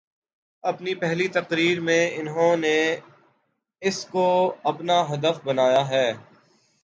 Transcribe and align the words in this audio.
اپنی 0.63 0.95
پہلی 0.95 1.27
تقریر 1.27 1.79
میں 1.79 2.11
انہوں 2.13 2.57
نے 2.57 2.95
اس 3.81 4.05
کو 4.05 4.55
اپناہدف 4.63 5.39
بتایا 5.43 5.89
ہے۔ 5.89 6.13